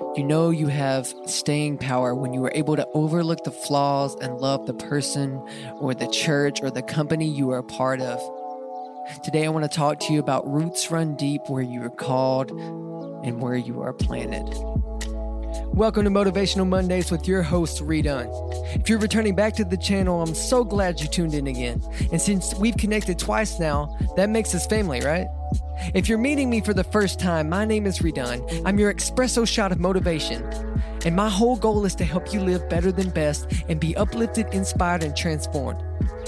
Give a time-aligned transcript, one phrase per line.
[0.00, 4.38] You know you have staying power when you are able to overlook the flaws and
[4.38, 5.36] love the person
[5.78, 8.18] or the church or the company you are a part of.
[9.22, 12.50] Today, I want to talk to you about roots run deep where you are called
[12.50, 14.48] and where you are planted.
[15.74, 18.30] Welcome to Motivational Mondays with your host, Redone.
[18.74, 21.82] If you're returning back to the channel, I'm so glad you tuned in again.
[22.10, 25.28] And since we've connected twice now, that makes us family, right?
[25.94, 28.62] If you're meeting me for the first time, my name is Redone.
[28.64, 30.44] I'm your espresso shot of motivation.
[31.04, 34.46] And my whole goal is to help you live better than best and be uplifted,
[34.52, 35.82] inspired, and transformed.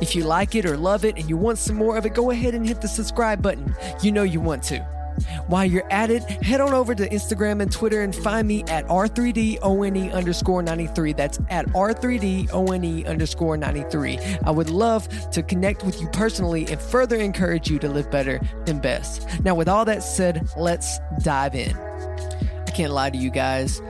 [0.00, 2.30] If you like it or love it and you want some more of it, go
[2.30, 3.74] ahead and hit the subscribe button.
[4.02, 4.95] You know you want to.
[5.46, 8.86] While you're at it, head on over to Instagram and Twitter and find me at
[8.86, 11.12] R3DONE underscore 93.
[11.12, 14.18] That's at R3DONE underscore 93.
[14.44, 18.40] I would love to connect with you personally and further encourage you to live better
[18.64, 19.26] than best.
[19.44, 21.76] Now, with all that said, let's dive in.
[21.76, 23.80] I can't lie to you guys.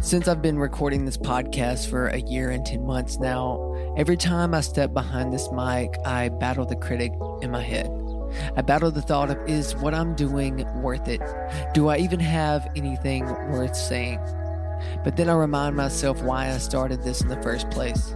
[0.00, 4.54] Since I've been recording this podcast for a year and 10 months now, every time
[4.54, 7.99] I step behind this mic, I battle the critic in my head.
[8.56, 11.20] I battle the thought of is what I'm doing worth it?
[11.74, 14.20] Do I even have anything worth saying?
[15.04, 18.14] But then I remind myself why I started this in the first place.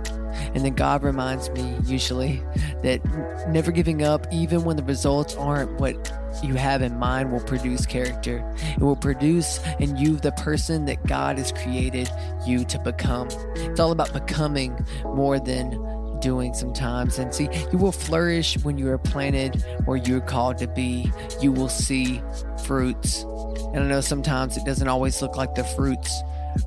[0.55, 2.43] And then God reminds me, usually,
[2.83, 3.01] that
[3.49, 6.13] never giving up, even when the results aren't what
[6.43, 8.45] you have in mind, will produce character.
[8.77, 12.11] It will produce in you the person that God has created
[12.47, 13.29] you to become.
[13.57, 15.71] It's all about becoming more than
[16.21, 17.19] doing sometimes.
[17.19, 21.11] And see, you will flourish when you are planted where you're called to be.
[21.41, 22.23] You will see
[22.65, 23.23] fruits.
[23.23, 26.23] And I know sometimes it doesn't always look like the fruits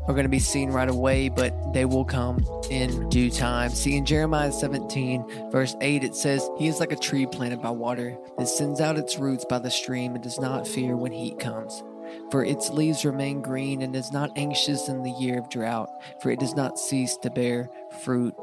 [0.07, 3.69] are going to be seen right away, but they will come in due time.
[3.69, 7.71] See, in Jeremiah 17, verse 8, it says, He is like a tree planted by
[7.71, 11.39] water that sends out its roots by the stream and does not fear when heat
[11.39, 11.83] comes.
[12.31, 15.89] For its leaves remain green and is not anxious in the year of drought,
[16.21, 17.69] for it does not cease to bear
[18.01, 18.33] fruit.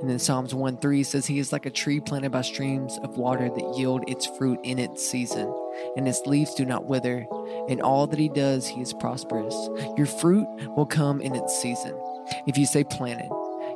[0.00, 3.18] And then Psalms 1 3 says, He is like a tree planted by streams of
[3.18, 5.52] water that yield its fruit in its season,
[5.96, 7.26] and its leaves do not wither.
[7.68, 9.54] In all that he does, he is prosperous.
[9.96, 10.46] Your fruit
[10.76, 11.98] will come in its season.
[12.46, 13.30] If you say planted,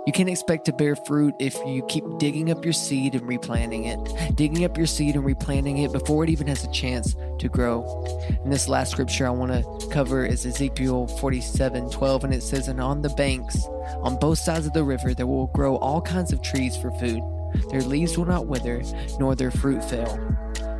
[0.06, 3.84] you can't expect to bear fruit if you keep digging up your seed and replanting
[3.84, 3.98] it,
[4.34, 7.84] digging up your seed and replanting it before it even has a chance to grow.
[8.42, 12.66] And this last scripture I want to cover is Ezekiel 47 12, and it says,
[12.66, 13.64] And on the banks,
[14.02, 17.22] on both sides of the river, there will grow all kinds of trees for food.
[17.70, 18.82] Their leaves will not wither,
[19.20, 20.18] nor their fruit fail,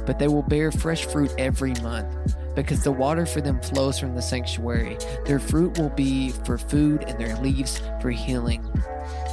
[0.05, 4.15] but they will bear fresh fruit every month because the water for them flows from
[4.15, 4.99] the sanctuary.
[5.25, 8.69] Their fruit will be for food and their leaves for healing.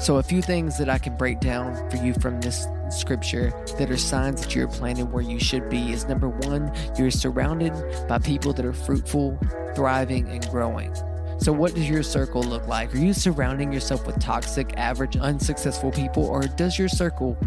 [0.01, 3.91] So, a few things that I can break down for you from this scripture that
[3.91, 7.73] are signs that you're planted where you should be is number one, you're surrounded
[8.07, 9.37] by people that are fruitful,
[9.75, 10.93] thriving, and growing.
[11.39, 12.93] So, what does your circle look like?
[12.93, 17.37] Are you surrounding yourself with toxic, average, unsuccessful people, or does your circle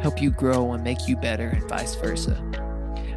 [0.00, 2.69] help you grow and make you better, and vice versa?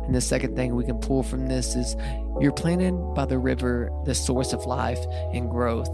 [0.06, 1.96] And the second thing we can pull from this is
[2.40, 5.00] you're planted by the river, the source of life
[5.34, 5.90] and growth.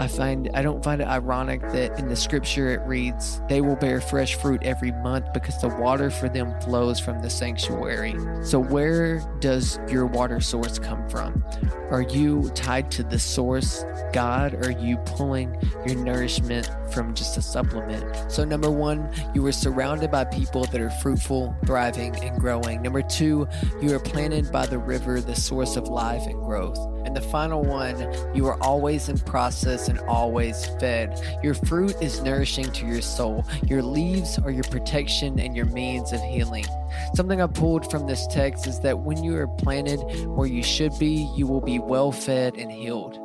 [0.00, 3.76] I find I don't find it ironic that in the scripture it reads, "They will
[3.76, 8.58] bear fresh fruit every month because the water for them flows from the sanctuary." So
[8.58, 11.44] where does your water source come from?
[11.90, 17.36] Are you tied to the source, God, or are you pulling your nourishment from just
[17.36, 18.04] a supplement?
[18.28, 22.80] So number 1, you are surrounded by people that are fruitful, thriving, and growing.
[22.80, 23.46] Number 2,
[23.82, 26.78] you are planted by the river, the source of life and growth.
[27.04, 27.98] And the final one,
[28.34, 31.20] you are always in process and always fed.
[31.42, 33.44] Your fruit is nourishing to your soul.
[33.66, 36.66] Your leaves are your protection and your means of healing.
[37.14, 40.98] Something I pulled from this text is that when you are planted where you should
[40.98, 43.18] be, you will be well fed and healed.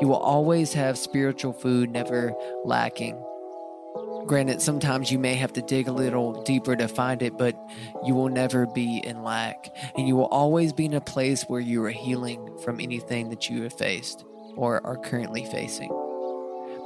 [0.00, 2.32] You will always have spiritual food, never
[2.64, 3.22] lacking.
[4.26, 7.56] Granted, sometimes you may have to dig a little deeper to find it, but
[8.04, 9.74] you will never be in lack.
[9.96, 13.50] And you will always be in a place where you are healing from anything that
[13.50, 14.24] you have faced
[14.56, 15.88] or are currently facing.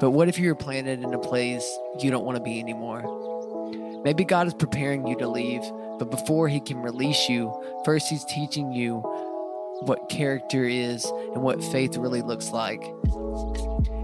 [0.00, 1.66] But what if you're planted in a place
[2.00, 3.02] you don't want to be anymore?
[4.04, 5.62] Maybe God is preparing you to leave,
[5.98, 7.52] but before He can release you,
[7.84, 9.00] first He's teaching you
[9.80, 12.82] what character is and what faith really looks like.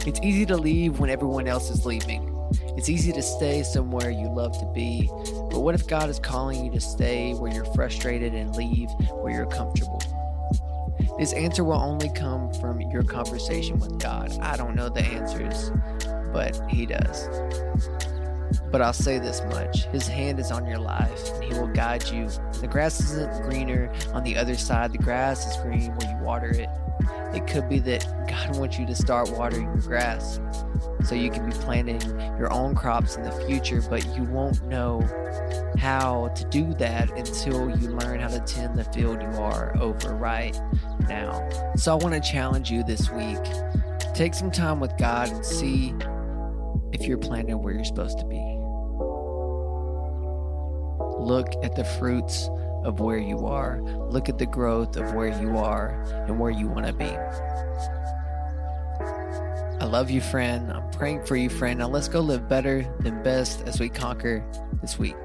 [0.06, 2.31] It's easy to leave when everyone else is leaving.
[2.76, 5.08] It's easy to stay somewhere you love to be,
[5.50, 9.32] but what if God is calling you to stay where you're frustrated and leave where
[9.32, 10.02] you're comfortable?
[11.18, 14.36] This answer will only come from your conversation with God.
[14.40, 15.70] I don't know the answers,
[16.32, 17.28] but He does.
[18.70, 22.08] But I'll say this much His hand is on your life, and He will guide
[22.08, 22.28] you.
[22.60, 26.48] The grass isn't greener on the other side, the grass is green where you water
[26.48, 26.68] it.
[27.34, 30.40] It could be that God wants you to start watering your grass
[31.04, 32.00] so you can be planting
[32.38, 35.00] your own crops in the future, but you won't know
[35.78, 40.14] how to do that until you learn how to tend the field you are over
[40.14, 40.60] right
[41.08, 41.48] now.
[41.76, 43.38] So I want to challenge you this week.
[44.14, 45.94] Take some time with God and see
[46.92, 48.40] if you're planting where you're supposed to be.
[51.18, 52.48] Look at the fruits
[52.84, 53.80] of where you are.
[53.80, 57.16] Look at the growth of where you are and where you want to be.
[59.82, 60.70] I love you, friend.
[60.70, 61.80] I'm praying for you, friend.
[61.80, 64.44] Now let's go live better than best as we conquer
[64.80, 65.16] this week.